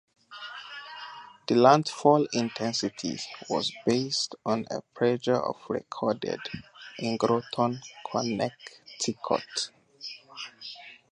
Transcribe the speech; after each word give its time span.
The 1.47 1.53
landfall 1.53 2.25
intensity 2.33 3.19
was 3.51 3.71
based 3.85 4.33
on 4.43 4.65
a 4.71 4.81
pressure 4.95 5.39
of 5.39 5.57
recorded 5.69 6.39
in 6.97 7.17
Groton, 7.17 7.79
Connecticut. 8.11 9.69